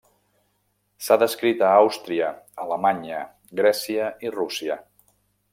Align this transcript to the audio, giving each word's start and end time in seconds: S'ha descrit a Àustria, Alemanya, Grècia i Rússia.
S'ha 1.07 1.17
descrit 1.23 1.61
a 1.67 1.69
Àustria, 1.81 2.31
Alemanya, 2.65 3.23
Grècia 3.63 4.09
i 4.29 4.37
Rússia. 4.41 4.83